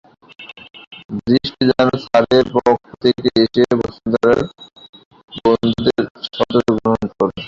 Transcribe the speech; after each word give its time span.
বৃষ্টি 1.17 1.61
যেন 1.69 1.89
স্যারের 2.03 2.45
পক্ষ 2.55 2.69
থেকে 3.03 3.27
এসে 3.41 3.63
বন্ধুসভার 3.71 4.37
বন্ধুদের 5.41 6.03
সাদরে 6.27 6.71
গ্রহণ 6.75 7.03
করে 7.09 7.27
নিল। 7.27 7.39